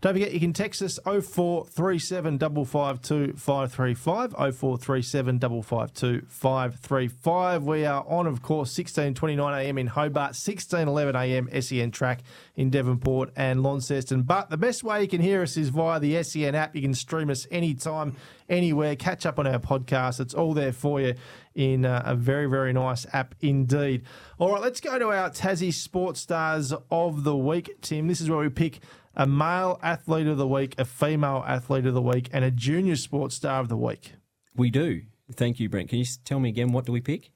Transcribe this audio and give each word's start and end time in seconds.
Don't 0.00 0.12
forget, 0.12 0.32
you 0.32 0.38
can 0.38 0.52
text 0.52 0.80
us 0.80 1.00
0437 1.04 2.38
552 2.38 3.32
535, 3.36 4.30
0437 4.30 5.40
552 5.40 6.26
535. 6.28 7.64
We 7.64 7.84
are 7.84 8.04
on, 8.06 8.28
of 8.28 8.40
course, 8.40 8.72
16.29am 8.78 9.80
in 9.80 9.88
Hobart, 9.88 10.34
16.11am 10.34 11.64
SEN 11.64 11.90
track 11.90 12.20
in 12.54 12.70
Devonport 12.70 13.32
and 13.34 13.64
Launceston. 13.64 14.22
But 14.22 14.50
the 14.50 14.56
best 14.56 14.84
way 14.84 15.02
you 15.02 15.08
can 15.08 15.20
hear 15.20 15.42
us 15.42 15.56
is 15.56 15.70
via 15.70 15.98
the 15.98 16.22
SEN 16.22 16.54
app. 16.54 16.76
You 16.76 16.82
can 16.82 16.94
stream 16.94 17.28
us 17.28 17.48
anytime, 17.50 18.14
anywhere. 18.48 18.94
Catch 18.94 19.26
up 19.26 19.40
on 19.40 19.48
our 19.48 19.58
podcast. 19.58 20.20
It's 20.20 20.32
all 20.32 20.54
there 20.54 20.72
for 20.72 21.00
you 21.00 21.14
in 21.58 21.84
uh, 21.84 22.02
a 22.06 22.14
very, 22.14 22.46
very 22.46 22.72
nice 22.72 23.04
app 23.12 23.34
indeed. 23.40 24.04
All 24.38 24.52
right, 24.52 24.62
let's 24.62 24.80
go 24.80 24.96
to 24.98 25.08
our 25.08 25.28
Tassie 25.28 25.74
Sports 25.74 26.20
Stars 26.20 26.72
of 26.90 27.24
the 27.24 27.36
Week, 27.36 27.68
Tim. 27.82 28.06
This 28.06 28.20
is 28.20 28.30
where 28.30 28.38
we 28.38 28.48
pick 28.48 28.78
a 29.16 29.26
male 29.26 29.80
athlete 29.82 30.28
of 30.28 30.38
the 30.38 30.46
week, 30.46 30.76
a 30.78 30.84
female 30.84 31.44
athlete 31.46 31.84
of 31.86 31.94
the 31.94 32.00
week, 32.02 32.28
and 32.32 32.44
a 32.44 32.52
junior 32.52 32.94
sports 32.94 33.34
star 33.34 33.60
of 33.60 33.68
the 33.68 33.76
week. 33.76 34.12
We 34.54 34.70
do. 34.70 35.02
Thank 35.32 35.58
you, 35.58 35.68
Brent. 35.68 35.88
Can 35.88 35.98
you 35.98 36.04
tell 36.24 36.38
me 36.38 36.48
again 36.48 36.70
what 36.70 36.86
do 36.86 36.92
we 36.92 37.00
pick? 37.00 37.30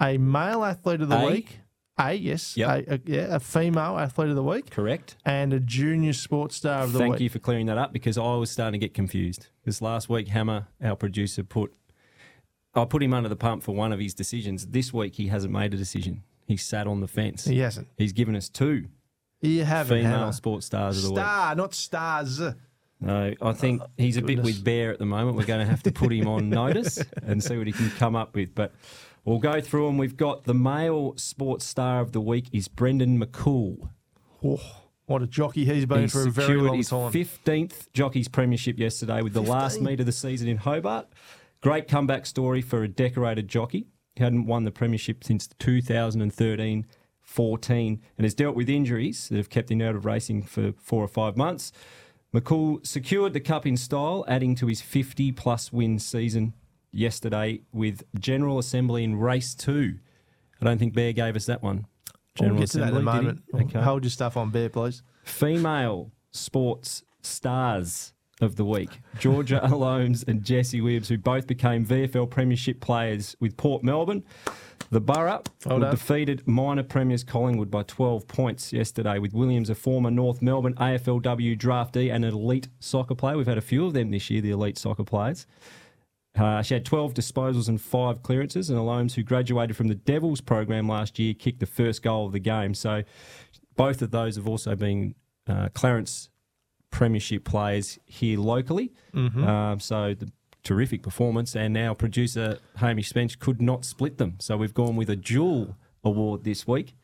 A 0.00 0.18
male 0.18 0.64
athlete 0.64 1.00
of 1.00 1.08
the 1.08 1.18
A? 1.18 1.26
week, 1.30 1.60
a 1.96 2.12
yes, 2.14 2.56
Yep. 2.56 2.68
a, 2.88 2.94
a- 2.94 3.00
yeah, 3.04 3.36
a 3.36 3.38
female 3.38 3.98
athlete 3.98 4.30
of 4.30 4.34
the 4.34 4.42
week, 4.42 4.70
Correct. 4.70 5.16
and 5.24 5.52
a 5.52 5.60
junior 5.60 6.12
sports 6.14 6.56
star 6.56 6.82
of 6.82 6.92
the 6.92 6.98
Thank 6.98 7.12
week. 7.12 7.18
Thank 7.18 7.22
you 7.22 7.28
for 7.30 7.38
clearing 7.38 7.66
that 7.66 7.78
up 7.78 7.92
because 7.92 8.18
I 8.18 8.34
was 8.34 8.50
starting 8.50 8.80
to 8.80 8.84
get 8.84 8.94
confused. 8.94 9.46
Because 9.62 9.80
last 9.80 10.08
week, 10.08 10.28
Hammer, 10.28 10.66
our 10.82 10.96
producer, 10.96 11.44
put 11.44 11.72
I 12.74 12.84
put 12.84 13.02
him 13.02 13.12
under 13.12 13.28
the 13.28 13.36
pump 13.36 13.62
for 13.62 13.74
one 13.74 13.92
of 13.92 13.98
his 13.98 14.14
decisions. 14.14 14.66
This 14.68 14.92
week, 14.92 15.16
he 15.16 15.28
hasn't 15.28 15.52
made 15.52 15.74
a 15.74 15.76
decision. 15.76 16.22
He 16.46 16.56
sat 16.56 16.86
on 16.86 17.00
the 17.00 17.08
fence. 17.08 17.44
He 17.44 17.58
hasn't. 17.58 17.88
He's 17.96 18.12
given 18.12 18.36
us 18.36 18.48
two 18.48 18.86
You 19.40 19.64
haven't. 19.64 20.02
female 20.02 20.32
sports 20.32 20.66
stars 20.66 20.98
of 20.98 21.04
the 21.04 21.10
week. 21.10 21.18
Star, 21.20 21.54
not 21.54 21.74
stars. 21.74 22.40
No, 23.00 23.32
I 23.40 23.52
think 23.52 23.82
oh, 23.82 23.86
he's 23.96 24.16
a 24.16 24.20
bit 24.20 24.36
goodness. 24.36 24.56
with 24.56 24.64
Bear 24.64 24.92
at 24.92 24.98
the 24.98 25.06
moment. 25.06 25.36
We're 25.36 25.46
going 25.46 25.64
to 25.64 25.70
have 25.70 25.82
to 25.84 25.92
put 25.92 26.12
him 26.12 26.28
on 26.28 26.50
notice 26.50 27.02
and 27.22 27.42
see 27.42 27.56
what 27.56 27.66
he 27.66 27.72
can 27.72 27.90
come 27.92 28.14
up 28.14 28.34
with. 28.34 28.54
But 28.54 28.72
we'll 29.24 29.38
go 29.38 29.60
through 29.60 29.86
them. 29.86 29.96
We've 29.96 30.16
got 30.16 30.44
the 30.44 30.54
male 30.54 31.14
sports 31.16 31.64
star 31.64 32.00
of 32.00 32.12
the 32.12 32.20
week 32.20 32.46
is 32.52 32.68
Brendan 32.68 33.18
McCoull. 33.18 33.88
Oh, 34.44 34.60
what 35.06 35.22
a 35.22 35.26
jockey 35.26 35.64
he's 35.64 35.86
been 35.86 36.08
for 36.08 36.26
a 36.26 36.30
very 36.30 36.46
secured 36.46 36.62
long 36.62 36.76
his 36.76 36.88
time. 36.90 37.12
15th 37.12 37.92
Jockeys 37.92 38.28
Premiership 38.28 38.78
yesterday 38.78 39.22
with 39.22 39.32
the 39.32 39.42
last 39.42 39.80
meet 39.80 40.00
of 40.00 40.06
the 40.06 40.12
season 40.12 40.46
in 40.48 40.58
Hobart. 40.58 41.08
Great 41.60 41.88
comeback 41.88 42.26
story 42.26 42.62
for 42.62 42.82
a 42.82 42.88
decorated 42.88 43.48
jockey. 43.48 43.86
He 44.16 44.24
hadn't 44.24 44.46
won 44.46 44.64
the 44.64 44.70
Premiership 44.70 45.24
since 45.24 45.46
2013 45.58 46.86
14 47.30 48.00
and 48.18 48.24
has 48.24 48.34
dealt 48.34 48.56
with 48.56 48.68
injuries 48.68 49.28
that 49.28 49.36
have 49.36 49.48
kept 49.48 49.70
him 49.70 49.80
out 49.80 49.94
of 49.94 50.04
racing 50.04 50.42
for 50.42 50.72
four 50.82 51.04
or 51.04 51.08
five 51.08 51.36
months. 51.36 51.70
McCoull 52.34 52.84
secured 52.84 53.32
the 53.34 53.40
cup 53.40 53.66
in 53.66 53.76
style, 53.76 54.24
adding 54.26 54.56
to 54.56 54.66
his 54.66 54.80
50 54.80 55.30
plus 55.32 55.72
win 55.72 55.98
season 55.98 56.54
yesterday 56.90 57.60
with 57.72 58.02
General 58.18 58.58
Assembly 58.58 59.04
in 59.04 59.16
race 59.16 59.54
two. 59.54 59.98
I 60.60 60.64
don't 60.64 60.78
think 60.78 60.92
Bear 60.92 61.12
gave 61.12 61.36
us 61.36 61.46
that 61.46 61.62
one. 61.62 61.86
We'll 62.40 62.56
get 62.56 62.70
to 62.70 62.78
that 62.78 62.90
in 62.90 62.96
a 62.96 63.02
moment. 63.02 63.42
Okay 63.54 63.80
Hold 63.80 64.04
your 64.04 64.10
stuff 64.10 64.36
on 64.36 64.50
bear, 64.50 64.68
please. 64.68 65.02
female 65.24 66.10
sports 66.32 67.04
stars 67.22 68.12
of 68.40 68.56
the 68.56 68.64
week 68.64 68.90
Georgia 69.18 69.60
Alomes 69.64 70.26
and 70.26 70.42
Jesse 70.42 70.80
Wibbs, 70.80 71.08
who 71.08 71.18
both 71.18 71.46
became 71.46 71.84
VFL 71.84 72.28
Premiership 72.30 72.80
players 72.80 73.36
with 73.40 73.56
Port 73.56 73.82
Melbourne. 73.82 74.24
The 74.90 75.00
Borough 75.00 75.42
defeated 75.90 76.48
minor 76.48 76.82
premiers 76.82 77.22
Collingwood 77.22 77.70
by 77.70 77.84
12 77.84 78.26
points 78.26 78.72
yesterday, 78.72 79.20
with 79.20 79.32
Williams, 79.32 79.70
a 79.70 79.76
former 79.76 80.10
North 80.10 80.42
Melbourne 80.42 80.74
AFLW 80.74 81.56
draftee 81.56 82.12
and 82.12 82.24
an 82.24 82.34
elite 82.34 82.68
soccer 82.80 83.14
player. 83.14 83.36
We've 83.36 83.46
had 83.46 83.58
a 83.58 83.62
few 83.62 83.86
of 83.86 83.92
them 83.92 84.10
this 84.10 84.30
year, 84.30 84.40
the 84.40 84.50
elite 84.50 84.78
soccer 84.78 85.04
players. 85.04 85.46
Uh, 86.36 86.62
she 86.62 86.74
had 86.74 86.84
12 86.84 87.14
disposals 87.14 87.68
and 87.68 87.80
five 87.80 88.22
clearances, 88.22 88.68
and 88.68 88.78
Alomes, 88.78 89.14
who 89.14 89.22
graduated 89.22 89.76
from 89.76 89.88
the 89.88 89.94
Devils 89.94 90.40
program 90.40 90.88
last 90.88 91.18
year, 91.18 91.34
kicked 91.34 91.60
the 91.60 91.66
first 91.66 92.02
goal 92.02 92.26
of 92.26 92.32
the 92.32 92.40
game. 92.40 92.74
So 92.74 93.04
both 93.76 94.02
of 94.02 94.10
those 94.10 94.36
have 94.36 94.48
also 94.48 94.74
been 94.74 95.14
uh, 95.46 95.68
Clarence 95.72 96.30
Premiership 96.90 97.44
players 97.44 97.98
here 98.06 98.38
locally. 98.38 98.92
Um, 99.14 99.80
so 99.80 100.14
the 100.14 100.30
terrific 100.62 101.02
performance, 101.02 101.56
and 101.56 101.72
now 101.72 101.94
producer 101.94 102.58
Hamish 102.76 103.08
Spence 103.08 103.34
could 103.36 103.60
not 103.62 103.84
split 103.84 104.18
them. 104.18 104.34
So 104.40 104.56
we've 104.56 104.74
gone 104.74 104.96
with 104.96 105.08
a 105.10 105.16
dual 105.16 105.76
award 106.04 106.44
this 106.44 106.66
week. 106.66 106.94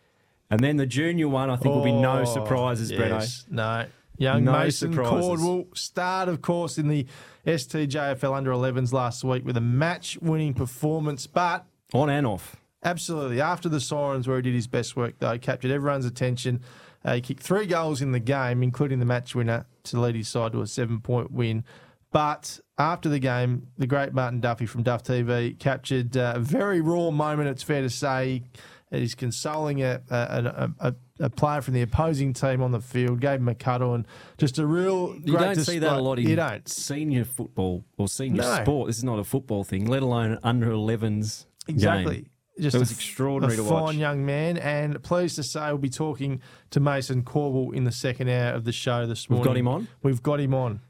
And 0.50 0.60
then 0.60 0.76
the 0.76 0.86
junior 0.86 1.28
one, 1.28 1.50
I 1.50 1.56
think, 1.56 1.74
will 1.74 1.82
be 1.82 1.92
no 1.92 2.20
Oh, 2.20 2.24
surprises, 2.24 2.92
Breno. 2.92 3.50
No. 3.50 3.86
Young 4.18 4.44
No 4.44 4.52
Mason 4.52 4.92
surprises. 4.92 5.40
Cordwell 5.40 5.76
starred, 5.76 6.28
of 6.28 6.40
course, 6.40 6.78
in 6.78 6.88
the 6.88 7.06
STJFL 7.46 8.34
under 8.34 8.50
11s 8.50 8.92
last 8.92 9.24
week 9.24 9.44
with 9.44 9.56
a 9.56 9.60
match 9.60 10.18
winning 10.22 10.54
performance, 10.54 11.26
but 11.26 11.66
On 11.92 12.08
and 12.08 12.26
off. 12.26 12.56
Absolutely. 12.86 13.40
After 13.40 13.68
the 13.68 13.80
Sirens, 13.80 14.28
where 14.28 14.36
he 14.36 14.42
did 14.42 14.54
his 14.54 14.68
best 14.68 14.96
work, 14.96 15.14
though, 15.18 15.36
captured 15.38 15.72
everyone's 15.72 16.06
attention. 16.06 16.60
Uh, 17.04 17.14
he 17.16 17.20
kicked 17.20 17.42
three 17.42 17.66
goals 17.66 18.00
in 18.00 18.12
the 18.12 18.20
game, 18.20 18.62
including 18.62 19.00
the 19.00 19.04
match 19.04 19.34
winner 19.34 19.66
to 19.84 20.00
lead 20.00 20.14
his 20.14 20.28
side 20.28 20.52
to 20.52 20.60
a 20.60 20.66
seven 20.66 21.00
point 21.00 21.30
win. 21.32 21.64
But 22.12 22.60
after 22.78 23.08
the 23.08 23.18
game, 23.18 23.68
the 23.76 23.86
great 23.86 24.14
Martin 24.14 24.40
Duffy 24.40 24.66
from 24.66 24.84
Duff 24.84 25.02
TV 25.02 25.58
captured 25.58 26.16
uh, 26.16 26.34
a 26.36 26.38
very 26.38 26.80
raw 26.80 27.10
moment, 27.10 27.48
it's 27.48 27.62
fair 27.62 27.82
to 27.82 27.90
say. 27.90 28.44
He's 28.92 29.16
consoling 29.16 29.82
a, 29.82 30.00
a, 30.08 30.70
a, 30.78 30.94
a, 31.18 31.28
player 31.28 31.60
from 31.60 31.74
the 31.74 31.82
opposing 31.82 32.32
team 32.32 32.62
on 32.62 32.70
the 32.70 32.80
field, 32.80 33.20
gave 33.20 33.40
him 33.40 33.48
a 33.48 33.54
cuddle, 33.54 33.94
and 33.94 34.06
just 34.38 34.58
a 34.60 34.66
real 34.66 35.16
You 35.24 35.36
don't 35.36 35.56
see 35.56 35.80
that 35.80 35.92
a 35.96 36.00
lot 36.00 36.20
in 36.20 36.28
You 36.28 36.36
don't. 36.36 36.66
senior 36.68 37.24
football 37.24 37.84
or 37.98 38.06
senior 38.06 38.42
No. 38.42 38.62
sport. 38.62 38.86
This 38.86 38.98
is 38.98 39.04
not 39.04 39.18
a 39.18 39.24
football 39.24 39.64
thing, 39.64 39.86
let 39.86 40.02
alone 40.02 40.38
under 40.44 40.70
11s. 40.70 41.46
Exactly. 41.68 42.14
game. 42.14 42.26
Just 42.58 42.74
It 42.74 42.78
was 42.78 42.90
a 42.90 42.94
extraordinary 42.94 43.54
a 43.54 43.56
to 43.58 43.64
fine 43.68 43.82
watch. 43.82 43.94
young 43.96 44.24
man, 44.24 44.56
and 44.56 45.02
pleased 45.02 45.36
to 45.36 45.42
say 45.42 45.66
we'll 45.68 45.78
be 45.78 45.90
talking 45.90 46.40
to 46.70 46.80
Mason 46.80 47.22
Corbell 47.22 47.74
in 47.74 47.84
the 47.84 47.92
second 47.92 48.28
hour 48.30 48.52
of 48.54 48.64
the 48.64 48.72
show 48.72 49.06
this 49.06 49.28
morning. 49.28 49.42
We've 49.42 49.46
got 49.50 49.56
him 49.58 49.68
on. 49.68 49.88
We've 50.02 50.22
got 50.22 50.40
him 50.40 50.54
on. 50.54 50.80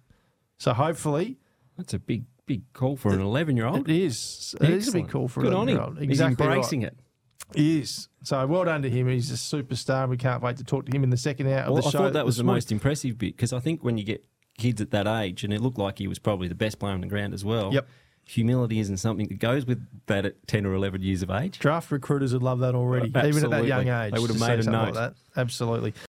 So 0.59 0.72
hopefully 0.72 1.38
That's 1.76 1.93
a 1.93 1.99
big, 1.99 2.25
big 2.47 2.72
call 2.72 2.97
for 2.97 3.12
an 3.12 3.21
11 3.21 3.56
year 3.56 3.66
old. 3.66 3.88
it 3.88 3.94
is. 3.97 4.55
It 4.60 4.71
is 4.71 4.88
a 4.88 4.93
big 4.93 5.09
call 5.10 5.26
for 5.28 5.43
Good 5.43 5.53
an 5.53 5.59
11-year-old. 5.59 5.99
He's 5.99 6.09
Exactly 6.10 6.47
embracing 6.47 6.82
right. 6.84 6.93
it. 6.93 6.99
He 7.55 7.81
is. 7.81 8.09
So 8.22 8.44
well 8.47 8.65
done 8.65 8.82
to 8.82 8.91
him. 8.91 9.09
He's 9.09 9.31
a 9.31 9.34
superstar. 9.34 10.09
We 10.09 10.16
can't 10.16 10.43
wait 10.43 10.56
to 10.59 10.65
talk 10.65 10.87
to 10.87 10.97
him 10.97 11.03
in 11.05 11.10
the 11.10 11.16
second 11.16 11.49
hour 11.49 11.60
of 11.62 11.72
Well, 11.75 11.82
the 11.82 11.88
I 11.88 11.91
show. 11.91 11.99
thought 11.99 12.12
that 12.15 12.25
was 12.26 12.37
the 12.38 12.44
morning. 12.44 12.56
most 12.56 12.72
impressive 12.72 13.19
bit 13.19 13.37
because 13.37 13.53
I 13.53 13.59
think 13.60 13.84
when 13.84 13.99
you 13.99 14.05
get 14.05 14.25
kids 14.59 14.81
at 14.81 14.91
that 14.93 15.06
age, 15.06 15.44
and 15.44 15.53
it 15.53 15.60
looked 15.60 15.78
like 15.78 15.99
he 15.99 16.06
was 16.09 16.19
probably 16.19 16.49
the 16.49 16.55
best 16.55 16.78
player 16.78 16.94
on 16.94 17.00
the 17.03 17.06
ground 17.06 17.34
as 17.34 17.44
well. 17.44 17.72
Yep. 17.75 17.88
Humility 18.28 18.81
isn't 18.81 18.97
something 18.97 19.28
that 19.28 19.38
goes 19.38 19.66
with 19.66 19.87
that 20.06 20.26
at 20.26 20.47
10 20.48 20.66
or 20.66 20.75
11 20.75 21.00
years 21.00 21.22
of 21.22 21.31
age. 21.31 21.60
Draft 21.60 21.92
recruiters 21.92 22.32
would 22.32 22.42
love 22.42 22.59
that 22.59 22.75
already, 22.75 23.06
even 23.09 23.44
at 23.44 23.50
that 23.50 23.66
young 23.66 23.88
age. 23.88 24.12
They 24.12 24.19
would 24.19 24.31
have 24.31 24.41
made 24.41 24.59
a 24.59 24.69
note. 24.70 24.84
like 24.87 24.94
that. 24.94 25.14
Absolutely. 25.37 25.94